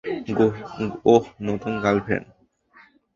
[1.05, 2.25] ওহ, নতুন গার্লফ্রেন্ড!